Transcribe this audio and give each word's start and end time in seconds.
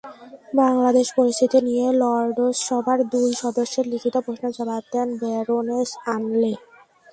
বাংলাদেশ 0.55 1.07
পরিস্থিতি 1.17 1.57
নিয়ে 1.67 1.85
লর্ডসভার 2.01 2.99
দুই 3.13 3.29
সদস্যের 3.43 3.85
লিখিত 3.93 4.15
প্রশ্নের 4.25 4.55
জবাব 4.57 4.83
দেন 4.93 5.07
ব্যারোনেস 5.21 5.89
অ্যানলে। 6.03 6.53